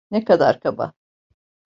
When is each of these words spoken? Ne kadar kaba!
Ne 0.11 0.23
kadar 0.25 0.59
kaba! 0.59 0.93